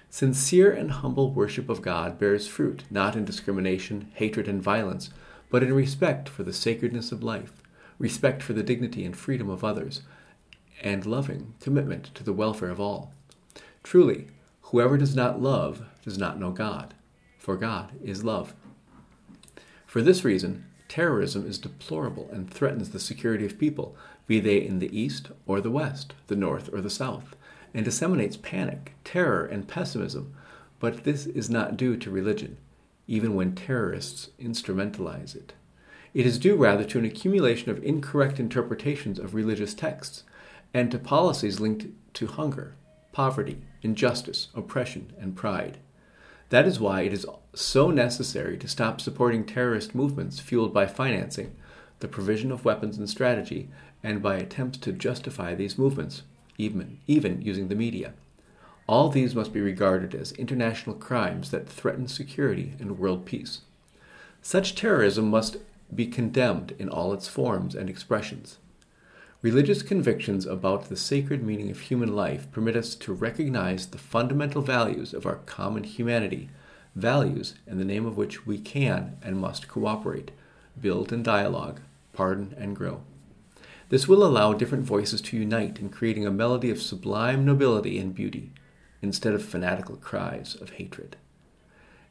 Sincere 0.09 0.71
and 0.71 0.91
humble 0.91 1.31
worship 1.31 1.69
of 1.69 1.81
God 1.81 2.19
bears 2.19 2.47
fruit 2.47 2.83
not 2.91 3.15
in 3.15 3.25
discrimination, 3.25 4.11
hatred, 4.13 4.47
and 4.47 4.61
violence, 4.61 5.09
but 5.49 5.63
in 5.63 5.73
respect 5.73 6.29
for 6.29 6.43
the 6.43 6.53
sacredness 6.53 7.11
of 7.11 7.23
life, 7.23 7.63
respect 7.97 8.43
for 8.43 8.53
the 8.53 8.63
dignity 8.63 9.05
and 9.05 9.17
freedom 9.17 9.49
of 9.49 9.63
others, 9.63 10.01
and 10.83 11.05
loving 11.05 11.53
commitment 11.59 12.13
to 12.15 12.23
the 12.23 12.33
welfare 12.33 12.69
of 12.69 12.79
all. 12.79 13.13
Truly, 13.83 14.27
whoever 14.61 14.97
does 14.97 15.15
not 15.15 15.41
love 15.41 15.83
does 16.03 16.17
not 16.17 16.39
know 16.39 16.51
God, 16.51 16.93
for 17.37 17.55
God 17.55 17.91
is 18.03 18.23
love. 18.23 18.53
For 19.85 20.01
this 20.01 20.25
reason, 20.25 20.65
terrorism 20.87 21.47
is 21.47 21.57
deplorable 21.57 22.29
and 22.31 22.49
threatens 22.49 22.89
the 22.89 22.99
security 22.99 23.45
of 23.45 23.59
people, 23.59 23.95
be 24.27 24.39
they 24.39 24.57
in 24.57 24.79
the 24.79 24.97
East 24.97 25.29
or 25.45 25.61
the 25.61 25.71
West, 25.71 26.13
the 26.27 26.35
North 26.35 26.73
or 26.73 26.81
the 26.81 26.89
South, 26.89 27.35
and 27.73 27.85
disseminates 27.85 28.37
panic, 28.37 28.93
terror, 29.03 29.45
and 29.45 29.67
pessimism. 29.67 30.33
But 30.79 31.03
this 31.03 31.25
is 31.25 31.49
not 31.49 31.77
due 31.77 31.97
to 31.97 32.11
religion, 32.11 32.57
even 33.07 33.35
when 33.35 33.55
terrorists 33.55 34.29
instrumentalize 34.39 35.35
it. 35.35 35.53
It 36.13 36.25
is 36.25 36.37
due 36.37 36.55
rather 36.55 36.83
to 36.83 36.99
an 36.99 37.05
accumulation 37.05 37.71
of 37.71 37.83
incorrect 37.83 38.39
interpretations 38.39 39.17
of 39.17 39.33
religious 39.33 39.73
texts 39.73 40.23
and 40.73 40.91
to 40.91 40.99
policies 40.99 41.59
linked 41.59 41.87
to 42.15 42.27
hunger, 42.27 42.75
poverty, 43.11 43.61
injustice, 43.81 44.47
oppression, 44.55 45.13
and 45.19 45.35
pride. 45.35 45.77
That 46.49 46.65
is 46.65 46.79
why 46.79 47.01
it 47.01 47.13
is 47.13 47.25
so 47.53 47.89
necessary 47.91 48.57
to 48.57 48.67
stop 48.67 49.01
supporting 49.01 49.45
terrorist 49.45 49.95
movements 49.95 50.39
fueled 50.39 50.73
by 50.73 50.87
financing, 50.87 51.55
the 51.99 52.07
provision 52.07 52.51
of 52.51 52.65
weapons 52.65 52.97
and 52.97 53.09
strategy, 53.09 53.69
and 54.03 54.21
by 54.21 54.35
attempts 54.35 54.77
to 54.79 54.91
justify 54.91 55.55
these 55.55 55.77
movements, 55.77 56.23
even, 56.57 56.99
even 57.07 57.41
using 57.41 57.67
the 57.67 57.75
media. 57.75 58.13
All 58.85 59.09
these 59.09 59.33
must 59.33 59.53
be 59.53 59.61
regarded 59.61 60.13
as 60.13 60.33
international 60.33 60.95
crimes 60.95 61.51
that 61.51 61.69
threaten 61.69 62.07
security 62.07 62.73
and 62.79 62.99
world 62.99 63.25
peace. 63.25 63.61
Such 64.41 64.75
terrorism 64.75 65.29
must 65.29 65.57
be 65.93 66.05
condemned 66.05 66.73
in 66.77 66.89
all 66.89 67.13
its 67.13 67.27
forms 67.27 67.75
and 67.75 67.89
expressions. 67.89 68.57
Religious 69.43 69.81
convictions 69.83 70.45
about 70.45 70.87
the 70.87 70.95
sacred 70.95 71.43
meaning 71.43 71.69
of 71.69 71.81
human 71.81 72.15
life 72.15 72.49
permit 72.53 72.77
us 72.77 72.95
to 72.95 73.11
recognize 73.11 73.87
the 73.87 73.97
fundamental 73.97 74.61
values 74.61 75.13
of 75.13 75.25
our 75.25 75.35
common 75.45 75.83
humanity, 75.83 76.49
values 76.95 77.55
in 77.67 77.77
the 77.77 77.83
name 77.83 78.05
of 78.05 78.15
which 78.15 78.47
we 78.47 78.57
can 78.57 79.17
and 79.21 79.37
must 79.37 79.67
cooperate, 79.67 80.31
build 80.79 81.11
and 81.11 81.25
dialogue, 81.25 81.81
pardon 82.13 82.55
and 82.57 82.73
grow. 82.73 83.01
This 83.89 84.07
will 84.07 84.23
allow 84.23 84.53
different 84.53 84.85
voices 84.85 85.19
to 85.23 85.35
unite 85.35 85.77
in 85.77 85.89
creating 85.89 86.25
a 86.25 86.31
melody 86.31 86.69
of 86.69 86.81
sublime 86.81 87.43
nobility 87.43 87.99
and 87.99 88.15
beauty, 88.15 88.53
instead 89.01 89.33
of 89.33 89.43
fanatical 89.43 89.97
cries 89.97 90.55
of 90.55 90.69
hatred. 90.69 91.17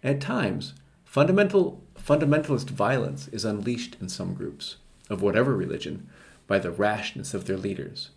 At 0.04 0.20
times, 0.20 0.74
fundamental, 1.06 1.82
fundamentalist 1.96 2.68
violence 2.68 3.28
is 3.28 3.46
unleashed 3.46 3.96
in 4.02 4.10
some 4.10 4.34
groups, 4.34 4.76
of 5.08 5.22
whatever 5.22 5.56
religion, 5.56 6.10
by 6.52 6.58
the 6.58 6.70
rashness 6.70 7.32
of 7.32 7.46
their 7.46 7.56
leaders. 7.56 8.10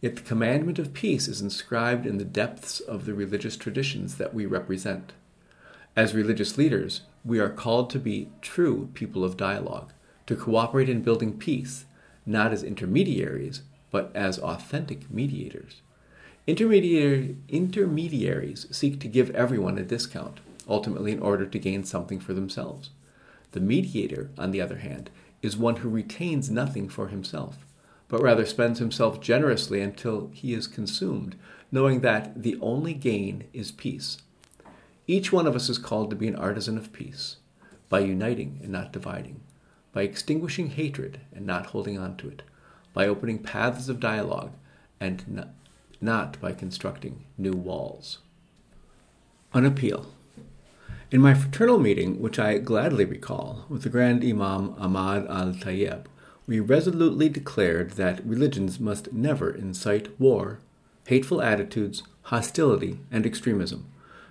Yet 0.00 0.16
the 0.16 0.22
commandment 0.22 0.80
of 0.80 0.92
peace 0.92 1.28
is 1.28 1.40
inscribed 1.40 2.04
in 2.04 2.18
the 2.18 2.24
depths 2.24 2.80
of 2.80 3.06
the 3.06 3.14
religious 3.14 3.56
traditions 3.56 4.16
that 4.16 4.34
we 4.34 4.44
represent. 4.44 5.12
As 5.94 6.12
religious 6.12 6.58
leaders, 6.58 7.02
we 7.24 7.38
are 7.38 7.48
called 7.48 7.88
to 7.90 8.00
be 8.00 8.28
true 8.42 8.90
people 8.92 9.22
of 9.22 9.36
dialogue, 9.36 9.92
to 10.26 10.34
cooperate 10.34 10.88
in 10.88 11.02
building 11.02 11.38
peace, 11.38 11.84
not 12.26 12.52
as 12.52 12.64
intermediaries, 12.64 13.62
but 13.92 14.10
as 14.16 14.40
authentic 14.40 15.08
mediators. 15.08 15.80
Intermediary, 16.48 17.36
intermediaries 17.48 18.66
seek 18.72 18.98
to 18.98 19.06
give 19.06 19.30
everyone 19.30 19.78
a 19.78 19.84
discount, 19.84 20.40
ultimately 20.68 21.12
in 21.12 21.22
order 21.22 21.46
to 21.46 21.58
gain 21.60 21.84
something 21.84 22.18
for 22.18 22.34
themselves. 22.34 22.90
The 23.52 23.60
mediator, 23.60 24.30
on 24.36 24.50
the 24.50 24.60
other 24.60 24.78
hand, 24.78 25.08
is 25.42 25.56
one 25.56 25.76
who 25.76 25.88
retains 25.88 26.50
nothing 26.50 26.88
for 26.88 27.08
himself, 27.08 27.64
but 28.08 28.20
rather 28.20 28.44
spends 28.44 28.78
himself 28.78 29.20
generously 29.20 29.80
until 29.80 30.30
he 30.34 30.52
is 30.52 30.66
consumed, 30.66 31.36
knowing 31.72 32.00
that 32.00 32.42
the 32.42 32.58
only 32.60 32.92
gain 32.92 33.44
is 33.52 33.70
peace. 33.70 34.18
Each 35.06 35.32
one 35.32 35.46
of 35.46 35.56
us 35.56 35.68
is 35.68 35.78
called 35.78 36.10
to 36.10 36.16
be 36.16 36.28
an 36.28 36.36
artisan 36.36 36.76
of 36.76 36.92
peace, 36.92 37.36
by 37.88 38.00
uniting 38.00 38.60
and 38.62 38.70
not 38.70 38.92
dividing, 38.92 39.40
by 39.92 40.02
extinguishing 40.02 40.70
hatred 40.70 41.20
and 41.32 41.46
not 41.46 41.66
holding 41.66 41.98
on 41.98 42.16
to 42.18 42.28
it, 42.28 42.42
by 42.92 43.06
opening 43.06 43.38
paths 43.38 43.88
of 43.88 44.00
dialogue 44.00 44.52
and 45.00 45.46
not 46.00 46.40
by 46.40 46.52
constructing 46.52 47.24
new 47.38 47.52
walls. 47.52 48.18
An 49.52 49.64
appeal. 49.64 50.12
In 51.10 51.20
my 51.20 51.34
fraternal 51.34 51.80
meeting, 51.80 52.20
which 52.20 52.38
I 52.38 52.58
gladly 52.58 53.04
recall, 53.04 53.64
with 53.68 53.82
the 53.82 53.88
Grand 53.88 54.22
Imam 54.22 54.76
Ahmad 54.78 55.26
al 55.26 55.54
Tayyib, 55.54 56.04
we 56.46 56.60
resolutely 56.60 57.28
declared 57.28 57.92
that 57.92 58.24
religions 58.24 58.78
must 58.78 59.12
never 59.12 59.50
incite 59.50 60.20
war, 60.20 60.60
hateful 61.06 61.42
attitudes, 61.42 62.04
hostility, 62.22 63.00
and 63.10 63.26
extremism, 63.26 63.86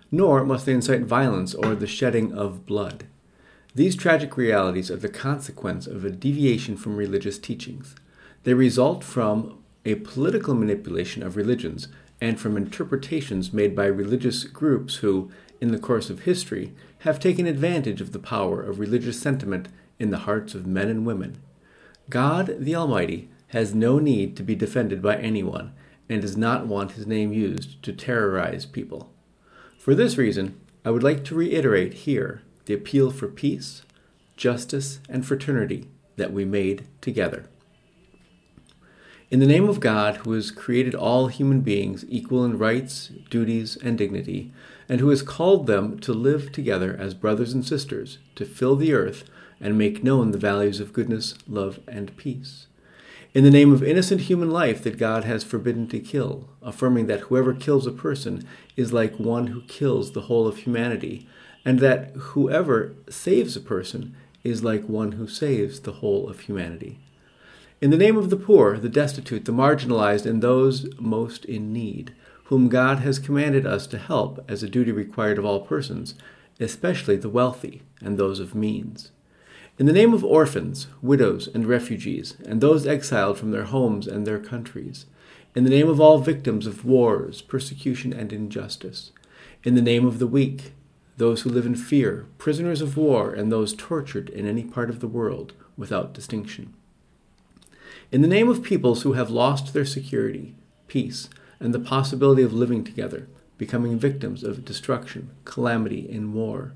nor 0.10 0.46
must 0.46 0.66
they 0.66 0.72
incite 0.72 1.02
violence 1.02 1.54
or 1.54 1.76
the 1.76 1.86
shedding 1.86 2.32
of 2.32 2.66
blood. 2.66 3.04
These 3.76 3.98
tragic 3.98 4.38
realities 4.38 4.90
are 4.90 4.96
the 4.96 5.10
consequence 5.10 5.86
of 5.86 6.06
a 6.06 6.10
deviation 6.10 6.78
from 6.78 6.96
religious 6.96 7.38
teachings. 7.38 7.94
They 8.46 8.54
result 8.54 9.04
from 9.04 9.62
a 9.84 9.96
political 9.96 10.56
manipulation 10.56 11.24
of 11.24 11.36
religions 11.36 11.90
and 12.22 12.40
from 12.40 12.56
interpretations 12.56 13.52
made 13.52 13.76
by 13.76 13.86
religious 13.86 14.46
groups 14.46 14.96
who, 14.96 15.30
in 15.62 15.72
the 15.72 15.80
course 15.80 16.10
of 16.10 16.22
history, 16.22 16.74
have 17.00 17.20
taken 17.20 17.46
advantage 17.46 18.02
of 18.02 18.12
the 18.12 18.20
power 18.20 18.62
of 18.62 18.80
religious 18.80 19.20
sentiment 19.20 19.68
in 20.00 20.10
the 20.10 20.20
hearts 20.20 20.56
of 20.56 20.66
men 20.66 20.88
and 20.88 21.06
women. 21.06 21.42
God 22.10 22.56
the 22.60 22.76
Almighty 22.76 23.30
has 23.50 23.76
no 23.76 24.00
need 24.00 24.36
to 24.38 24.44
be 24.44 24.56
defended 24.56 25.02
by 25.02 25.18
anyone 25.18 25.74
and 26.08 26.22
does 26.22 26.38
not 26.38 26.68
want 26.68 26.94
his 26.94 27.06
name 27.06 27.34
used 27.34 27.82
to 27.84 27.94
terrorize 27.94 28.66
people. 28.66 29.12
For 29.78 29.94
this 29.94 30.18
reason, 30.18 30.60
I 30.84 30.92
would 30.92 31.04
like 31.04 31.24
to 31.26 31.36
reiterate 31.36 31.94
here 31.94 32.42
the 32.66 32.74
appeal 32.74 33.12
for 33.12 33.28
peace, 33.28 33.84
justice, 34.38 35.00
and 35.10 35.26
fraternity 35.26 35.88
that 36.16 36.34
we 36.34 36.46
made 36.46 36.88
together. 37.02 37.46
In 39.32 39.40
the 39.40 39.46
name 39.46 39.70
of 39.70 39.80
God, 39.80 40.18
who 40.18 40.32
has 40.34 40.50
created 40.50 40.96
all 40.96 41.28
human 41.28 41.62
beings 41.62 42.04
equal 42.10 42.44
in 42.44 42.58
rights, 42.58 43.12
duties, 43.30 43.78
and 43.78 43.98
dignity, 43.98 44.52
and 44.90 45.00
who 45.00 45.10
has 45.10 45.22
called 45.22 45.68
them 45.68 46.00
to 46.00 46.12
live 46.12 46.52
together 46.52 46.98
as 47.00 47.14
brothers 47.14 47.54
and 47.54 47.66
sisters, 47.66 48.18
to 48.36 48.44
fill 48.44 48.76
the 48.76 48.92
earth 48.92 49.24
and 49.62 49.78
make 49.78 50.04
known 50.04 50.32
the 50.32 50.38
values 50.38 50.80
of 50.80 50.92
goodness, 50.92 51.36
love, 51.48 51.80
and 51.88 52.18
peace. 52.18 52.66
In 53.36 53.44
the 53.44 53.52
name 53.52 53.72
of 53.72 53.84
innocent 53.84 54.22
human 54.22 54.50
life 54.50 54.82
that 54.84 54.98
God 54.98 55.24
has 55.26 55.44
forbidden 55.44 55.88
to 55.90 56.00
kill, 56.00 56.50
affirming 56.64 57.06
that 57.06 57.22
whoever 57.22 57.54
kills 57.54 57.86
a 57.86 57.92
person 57.92 58.48
is 58.76 58.92
like 58.92 59.20
one 59.20 59.48
who 59.48 59.62
kills 59.62 60.14
the 60.14 60.22
whole 60.22 60.48
of 60.48 60.58
humanity, 60.58 61.28
and 61.64 61.80
that 61.80 62.16
whoever 62.16 62.96
saves 63.08 63.56
a 63.56 63.62
person 63.62 64.16
is 64.44 64.64
like 64.64 64.90
one 64.90 65.12
who 65.12 65.28
saves 65.28 65.82
the 65.82 65.94
whole 65.94 66.28
of 66.28 66.42
humanity. 66.42 66.98
In 67.82 67.92
the 67.92 67.98
name 67.98 68.18
of 68.18 68.32
the 68.32 68.36
poor, 68.36 68.78
the 68.78 68.90
destitute, 68.90 69.46
the 69.46 69.52
marginalized, 69.52 70.26
and 70.26 70.42
those 70.42 70.88
most 71.00 71.46
in 71.46 71.72
need, 71.72 72.16
whom 72.50 72.68
God 72.68 72.98
has 73.00 73.20
commanded 73.20 73.68
us 73.68 73.86
to 73.86 74.00
help 74.00 74.44
as 74.50 74.64
a 74.64 74.70
duty 74.70 74.92
required 74.92 75.38
of 75.38 75.46
all 75.46 75.62
persons, 75.62 76.16
especially 76.60 77.16
the 77.16 77.30
wealthy 77.30 77.84
and 78.02 78.18
those 78.18 78.40
of 78.40 78.56
means. 78.56 79.12
In 79.78 79.86
the 79.86 79.94
name 79.94 80.16
of 80.16 80.26
orphans, 80.26 80.88
widows, 81.00 81.48
and 81.48 81.68
refugees, 81.68 82.38
and 82.48 82.60
those 82.60 82.88
exiled 82.88 83.38
from 83.38 83.52
their 83.52 83.66
homes 83.66 84.08
and 84.08 84.26
their 84.26 84.40
countries. 84.40 85.06
in 85.56 85.64
the 85.64 85.70
name 85.70 85.88
of 85.88 86.02
all 86.02 86.18
victims 86.18 86.66
of 86.66 86.84
wars, 86.84 87.42
persecution, 87.44 88.14
and 88.14 88.34
injustice, 88.34 89.12
in 89.64 89.76
the 89.76 89.82
name 89.82 90.06
of 90.06 90.18
the 90.18 90.28
weak, 90.28 90.74
those 91.18 91.42
who 91.42 91.50
live 91.50 91.68
in 91.68 91.76
fear, 91.76 92.26
prisoners 92.40 92.82
of 92.82 92.98
war, 92.98 93.32
and 93.32 93.52
those 93.52 93.74
tortured 93.74 94.30
in 94.30 94.48
any 94.48 94.64
part 94.64 94.90
of 94.90 95.02
the 95.02 95.08
world 95.08 95.54
without 95.78 96.14
distinction. 96.14 96.74
In 98.12 98.22
the 98.22 98.28
name 98.28 98.50
of 98.50 98.64
peoples 98.64 99.04
who 99.04 99.14
have 99.14 99.30
lost 99.30 99.74
their 99.74 99.86
security, 99.86 100.56
peace, 100.88 101.30
and 101.60 101.74
the 101.74 101.80
possibility 101.80 102.42
of 102.42 102.54
living 102.54 102.84
together, 102.84 103.28
becoming 103.58 104.00
victims 104.00 104.44
of 104.44 104.66
destruction, 104.66 105.32
calamity, 105.46 106.10
and 106.12 106.34
war. 106.34 106.74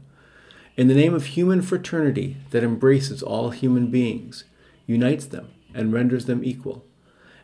In 0.76 0.88
the 0.88 0.96
name 0.96 1.14
of 1.14 1.28
human 1.28 1.62
fraternity 1.62 2.38
that 2.52 2.64
embraces 2.64 3.22
all 3.22 3.52
human 3.52 3.92
beings, 3.92 4.44
unites 4.86 5.26
them, 5.26 5.50
and 5.74 5.94
renders 5.94 6.26
them 6.26 6.44
equal. 6.44 6.84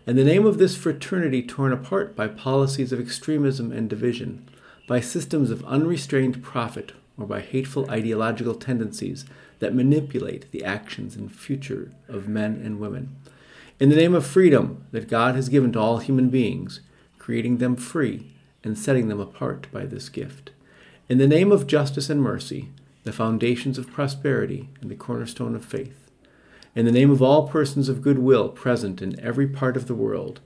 In 0.08 0.16
the 0.16 0.24
name 0.24 0.46
of 0.46 0.58
this 0.58 0.76
fraternity 0.76 1.44
torn 1.44 1.72
apart 1.72 2.16
by 2.16 2.28
policies 2.28 2.92
of 2.92 3.00
extremism 3.00 3.72
and 3.72 3.90
division, 3.90 4.50
by 4.88 5.00
systems 5.00 5.52
of 5.52 5.64
unrestrained 5.66 6.42
profit, 6.42 6.94
or 7.18 7.28
by 7.28 7.42
hateful 7.42 7.90
ideological 7.92 8.56
tendencies 8.56 9.26
that 9.60 9.76
manipulate 9.76 10.52
the 10.52 10.64
actions 10.64 11.16
and 11.16 11.32
future 11.32 11.92
of 12.08 12.28
men 12.28 12.62
and 12.64 12.80
women. 12.80 13.16
In 13.80 13.90
the 13.90 13.96
name 13.96 14.16
of 14.16 14.26
freedom 14.26 14.86
that 14.92 15.08
God 15.08 15.36
has 15.36 15.50
given 15.50 15.72
to 15.74 15.80
all 15.80 16.00
human 16.00 16.30
beings, 16.30 16.82
creating 17.30 17.60
them 17.60 17.76
free 17.76 18.26
and 18.64 18.76
setting 18.76 19.08
them 19.08 19.20
apart 19.20 19.68
by 19.72 19.86
this 19.86 20.10
gift. 20.10 20.50
In 21.08 21.20
the 21.20 21.28
name 21.28 21.52
of 21.52 21.68
justice 21.68 22.10
and 22.10 22.20
mercy, 22.20 22.70
the 23.04 23.12
foundations 23.12 23.78
of 23.78 23.92
prosperity 23.92 24.68
and 24.82 24.90
the 24.90 24.96
cornerstone 24.96 25.56
of 25.56 25.64
faith. 25.64 26.10
In 26.74 26.88
the 26.88 26.92
name 26.92 27.12
of 27.12 27.22
all 27.22 27.48
persons 27.48 27.88
of 27.88 28.02
goodwill 28.02 28.50
present 28.50 29.00
in 29.00 29.20
every 29.20 29.46
part 29.46 29.78
of 29.78 29.86
the 29.86 29.94
world, 29.94 30.40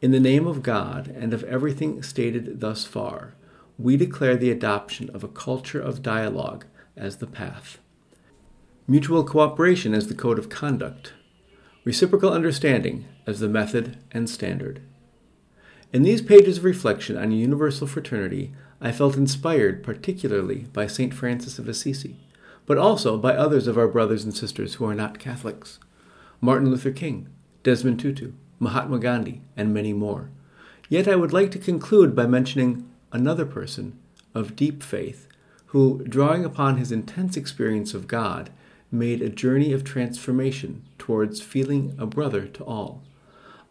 in 0.00 0.12
the 0.12 0.18
name 0.18 0.46
of 0.46 0.62
God 0.62 1.08
and 1.08 1.34
of 1.34 1.44
everything 1.44 2.02
stated 2.02 2.58
thus 2.58 2.86
far, 2.86 3.34
we 3.78 3.98
declare 3.98 4.38
the 4.38 4.50
adoption 4.50 5.10
of 5.10 5.24
a 5.24 5.28
culture 5.28 5.78
of 5.82 6.02
dialogue 6.02 6.64
as 6.96 7.18
the 7.18 7.26
path, 7.26 7.80
mutual 8.88 9.24
cooperation 9.24 9.92
as 9.92 10.06
the 10.06 10.14
code 10.14 10.38
of 10.38 10.48
conduct, 10.48 11.12
reciprocal 11.84 12.32
understanding 12.32 13.04
as 13.26 13.40
the 13.40 13.48
method 13.48 13.98
and 14.10 14.30
standard. 14.30 14.80
In 15.94 16.02
these 16.02 16.22
pages 16.22 16.58
of 16.58 16.64
reflection 16.64 17.16
on 17.16 17.30
universal 17.30 17.86
fraternity, 17.86 18.50
I 18.80 18.90
felt 18.90 19.14
inspired 19.16 19.84
particularly 19.84 20.66
by 20.72 20.88
St. 20.88 21.14
Francis 21.14 21.60
of 21.60 21.68
Assisi, 21.68 22.16
but 22.66 22.76
also 22.76 23.16
by 23.16 23.36
others 23.36 23.68
of 23.68 23.78
our 23.78 23.86
brothers 23.86 24.24
and 24.24 24.36
sisters 24.36 24.74
who 24.74 24.86
are 24.86 24.94
not 24.96 25.20
Catholics 25.20 25.78
Martin 26.40 26.68
Luther 26.68 26.90
King, 26.90 27.28
Desmond 27.62 28.00
Tutu, 28.00 28.32
Mahatma 28.58 28.98
Gandhi, 28.98 29.42
and 29.56 29.72
many 29.72 29.92
more. 29.92 30.30
Yet 30.88 31.06
I 31.06 31.14
would 31.14 31.32
like 31.32 31.52
to 31.52 31.60
conclude 31.60 32.16
by 32.16 32.26
mentioning 32.26 32.90
another 33.12 33.46
person 33.46 33.96
of 34.34 34.56
deep 34.56 34.82
faith 34.82 35.28
who, 35.66 36.02
drawing 36.08 36.44
upon 36.44 36.78
his 36.78 36.90
intense 36.90 37.36
experience 37.36 37.94
of 37.94 38.08
God, 38.08 38.50
made 38.90 39.22
a 39.22 39.28
journey 39.28 39.72
of 39.72 39.84
transformation 39.84 40.82
towards 40.98 41.40
feeling 41.40 41.94
a 42.00 42.04
brother 42.04 42.48
to 42.48 42.64
all. 42.64 43.04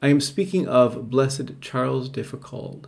I 0.04 0.10
am 0.10 0.20
speaking 0.20 0.68
of 0.68 1.10
Blessed 1.10 1.62
Charles 1.62 2.10
de 2.10 2.26
Foucauld. 2.26 2.88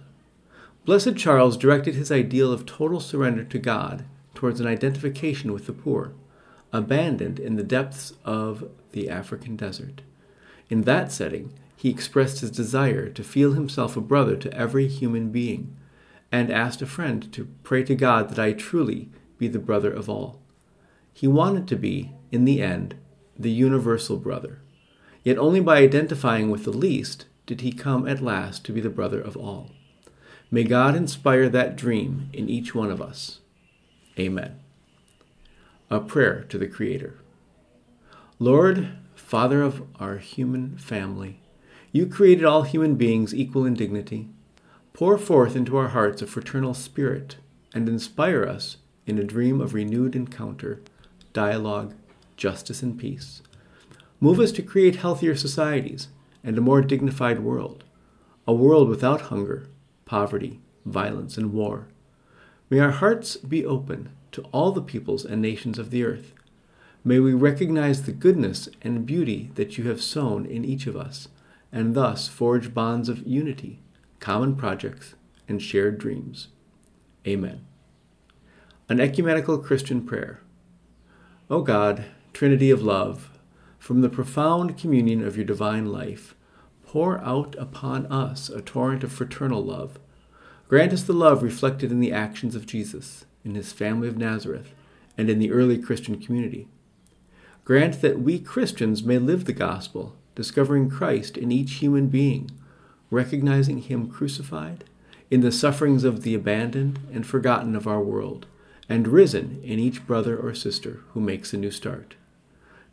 Blessed 0.83 1.15
Charles 1.15 1.55
directed 1.55 1.95
his 1.95 2.11
ideal 2.11 2.51
of 2.51 2.65
total 2.65 2.99
surrender 2.99 3.45
to 3.45 3.57
God 3.57 4.03
towards 4.33 4.59
an 4.59 4.67
identification 4.67 5.53
with 5.53 5.65
the 5.65 5.71
poor, 5.71 6.11
abandoned 6.73 7.39
in 7.39 7.55
the 7.55 7.63
depths 7.63 8.11
of 8.25 8.69
the 8.91 9.09
African 9.09 9.55
desert. 9.55 10.01
In 10.69 10.81
that 10.81 11.09
setting, 11.09 11.53
he 11.77 11.89
expressed 11.89 12.41
his 12.41 12.51
desire 12.51 13.07
to 13.07 13.23
feel 13.23 13.53
himself 13.53 13.95
a 13.95 14.01
brother 14.01 14.35
to 14.35 14.53
every 14.53 14.89
human 14.89 15.31
being, 15.31 15.73
and 16.33 16.51
asked 16.51 16.81
a 16.81 16.85
friend 16.85 17.31
to 17.31 17.47
pray 17.63 17.85
to 17.85 17.95
God 17.95 18.27
that 18.27 18.39
I 18.39 18.51
truly 18.51 19.07
be 19.37 19.47
the 19.47 19.57
brother 19.57 19.89
of 19.93 20.09
all. 20.09 20.41
He 21.13 21.27
wanted 21.27 21.65
to 21.69 21.77
be, 21.77 22.11
in 22.33 22.43
the 22.43 22.61
end, 22.61 22.95
the 23.39 23.51
universal 23.51 24.17
brother. 24.17 24.59
Yet 25.25 25.39
only 25.39 25.59
by 25.59 25.79
identifying 25.79 26.51
with 26.51 26.63
the 26.63 26.71
least 26.71 27.25
did 27.47 27.61
he 27.61 27.71
come 27.71 28.07
at 28.07 28.21
last 28.21 28.63
to 28.65 28.71
be 28.71 28.79
the 28.79 28.89
brother 28.89 29.19
of 29.19 29.35
all. 29.35 29.71
May 30.51 30.63
God 30.63 30.95
inspire 30.95 31.49
that 31.49 31.75
dream 31.75 32.29
in 32.31 32.47
each 32.47 32.75
one 32.75 32.91
of 32.91 33.01
us. 33.01 33.39
Amen. 34.19 34.59
A 35.89 35.99
prayer 35.99 36.43
to 36.43 36.59
the 36.59 36.67
Creator. 36.67 37.17
Lord, 38.37 38.89
Father 39.15 39.63
of 39.63 39.81
our 39.99 40.17
human 40.17 40.77
family, 40.77 41.39
you 41.91 42.05
created 42.05 42.45
all 42.45 42.61
human 42.61 42.95
beings 42.95 43.33
equal 43.33 43.65
in 43.65 43.73
dignity. 43.73 44.29
Pour 44.93 45.17
forth 45.17 45.55
into 45.55 45.75
our 45.75 45.89
hearts 45.89 46.21
a 46.21 46.27
fraternal 46.27 46.75
spirit 46.75 47.37
and 47.73 47.89
inspire 47.89 48.45
us 48.45 48.77
in 49.07 49.17
a 49.17 49.23
dream 49.23 49.59
of 49.59 49.73
renewed 49.73 50.15
encounter, 50.15 50.81
dialogue, 51.33 51.95
justice, 52.37 52.83
and 52.83 52.99
peace. 52.99 53.41
Move 54.19 54.39
us 54.39 54.51
to 54.53 54.61
create 54.61 54.97
healthier 54.97 55.35
societies 55.35 56.07
and 56.43 56.57
a 56.57 56.61
more 56.61 56.81
dignified 56.81 57.39
world, 57.39 57.83
a 58.47 58.53
world 58.53 58.87
without 58.87 59.21
hunger, 59.21 59.67
poverty, 60.05 60.59
violence, 60.85 61.37
and 61.37 61.51
war. 61.51 61.87
May 62.69 62.79
our 62.79 62.91
hearts 62.91 63.37
be 63.37 63.65
open 63.65 64.09
to 64.31 64.43
all 64.51 64.71
the 64.71 64.81
peoples 64.81 65.25
and 65.25 65.41
nations 65.41 65.79
of 65.79 65.91
the 65.91 66.03
earth. 66.03 66.33
May 67.03 67.19
we 67.19 67.33
recognize 67.33 68.03
the 68.03 68.11
goodness 68.11 68.69
and 68.81 69.05
beauty 69.05 69.51
that 69.55 69.77
you 69.77 69.87
have 69.89 70.01
sown 70.01 70.45
in 70.45 70.65
each 70.65 70.87
of 70.87 70.95
us, 70.95 71.27
and 71.71 71.93
thus 71.93 72.27
forge 72.27 72.73
bonds 72.73 73.09
of 73.09 73.27
unity, 73.27 73.81
common 74.19 74.55
projects, 74.55 75.15
and 75.47 75.61
shared 75.61 75.97
dreams. 75.97 76.47
Amen. 77.27 77.65
An 78.89 78.99
ecumenical 78.99 79.57
Christian 79.57 80.05
prayer. 80.05 80.41
O 81.49 81.61
God, 81.61 82.05
Trinity 82.33 82.71
of 82.71 82.81
love, 82.81 83.29
from 83.85 84.01
the 84.01 84.09
profound 84.09 84.75
communion 84.79 85.23
of 85.23 85.35
your 85.35 85.45
divine 85.45 85.85
life, 85.85 86.33
pour 86.87 87.19
out 87.19 87.55
upon 87.59 88.03
us 88.07 88.49
a 88.49 88.59
torrent 88.59 89.03
of 89.03 89.11
fraternal 89.11 89.63
love. 89.63 89.99
Grant 90.67 90.91
us 90.91 91.03
the 91.03 91.13
love 91.13 91.43
reflected 91.43 91.91
in 91.91 91.99
the 91.99 92.11
actions 92.11 92.55
of 92.55 92.65
Jesus, 92.65 93.25
in 93.43 93.53
his 93.53 93.71
family 93.71 94.07
of 94.07 94.17
Nazareth, 94.17 94.73
and 95.19 95.29
in 95.29 95.37
the 95.37 95.51
early 95.51 95.77
Christian 95.77 96.19
community. 96.19 96.67
Grant 97.63 98.01
that 98.01 98.19
we 98.19 98.39
Christians 98.39 99.03
may 99.03 99.19
live 99.19 99.45
the 99.45 99.53
gospel, 99.53 100.15
discovering 100.33 100.89
Christ 100.89 101.37
in 101.37 101.51
each 101.51 101.73
human 101.73 102.07
being, 102.07 102.49
recognizing 103.11 103.77
him 103.77 104.09
crucified, 104.09 104.83
in 105.29 105.41
the 105.41 105.51
sufferings 105.51 106.03
of 106.03 106.23
the 106.23 106.33
abandoned 106.33 106.97
and 107.13 107.23
forgotten 107.23 107.75
of 107.75 107.85
our 107.85 108.01
world, 108.01 108.47
and 108.89 109.07
risen 109.07 109.61
in 109.63 109.77
each 109.77 110.07
brother 110.07 110.35
or 110.35 110.55
sister 110.55 111.03
who 111.09 111.21
makes 111.21 111.53
a 111.53 111.57
new 111.57 111.69
start. 111.69 112.15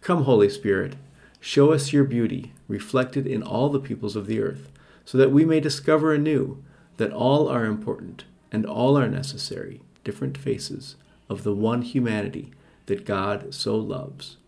Come, 0.02 0.24
Holy 0.24 0.48
Spirit, 0.48 0.96
show 1.38 1.72
us 1.72 1.92
your 1.92 2.02
beauty 2.02 2.52
reflected 2.66 3.24
in 3.24 3.40
all 3.40 3.68
the 3.68 3.78
peoples 3.78 4.16
of 4.16 4.26
the 4.26 4.40
earth, 4.40 4.68
so 5.04 5.16
that 5.16 5.30
we 5.30 5.44
may 5.44 5.60
discover 5.60 6.12
anew 6.12 6.60
that 6.96 7.12
all 7.12 7.48
are 7.48 7.64
important 7.64 8.24
and 8.50 8.66
all 8.66 8.98
are 8.98 9.08
necessary, 9.08 9.80
different 10.02 10.36
faces 10.36 10.96
of 11.28 11.44
the 11.44 11.54
one 11.54 11.82
humanity 11.82 12.50
that 12.86 13.06
God 13.06 13.54
so 13.54 13.76
loves. 13.76 14.38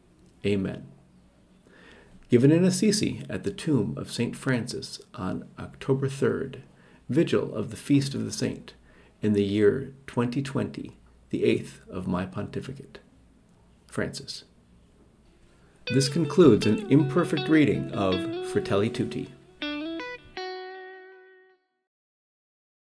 Amen. 0.44 0.88
Given 2.28 2.50
in 2.50 2.64
Assisi 2.64 3.22
at 3.30 3.44
the 3.44 3.52
tomb 3.52 3.94
of 3.96 4.10
St. 4.10 4.34
Francis 4.34 5.00
on 5.14 5.46
October 5.56 6.08
3rd, 6.08 6.62
vigil 7.08 7.54
of 7.54 7.70
the 7.70 7.76
Feast 7.76 8.12
of 8.12 8.24
the 8.24 8.32
Saint, 8.32 8.74
in 9.22 9.34
the 9.34 9.44
year 9.44 9.94
2020, 10.08 10.96
the 11.30 11.44
eighth 11.44 11.80
of 11.88 12.08
my 12.08 12.26
pontificate. 12.26 12.98
Francis. 13.86 14.42
This 15.86 16.08
concludes 16.08 16.64
an 16.64 16.90
imperfect 16.90 17.46
reading 17.46 17.92
of 17.92 18.14
Fratelli 18.46 18.88
Tutti. 18.88 19.28